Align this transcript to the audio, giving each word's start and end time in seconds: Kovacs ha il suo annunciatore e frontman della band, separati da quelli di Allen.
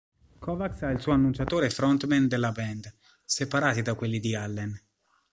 Kovacs 0.39 0.81
ha 0.81 0.89
il 0.89 0.99
suo 0.99 1.11
annunciatore 1.13 1.67
e 1.67 1.69
frontman 1.69 2.27
della 2.27 2.51
band, 2.51 2.91
separati 3.23 3.83
da 3.83 3.93
quelli 3.93 4.19
di 4.19 4.33
Allen. 4.33 4.75